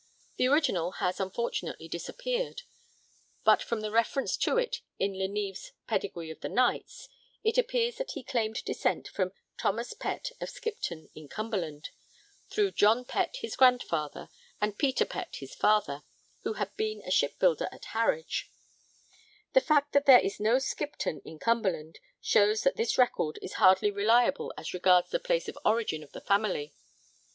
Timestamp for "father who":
15.53-16.53